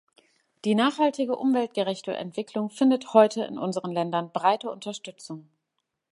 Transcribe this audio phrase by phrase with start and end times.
[0.65, 5.47] Die nachhaltige, umweltgerechte Entwicklung findet heute in unseren Ländern breite Unterstützung.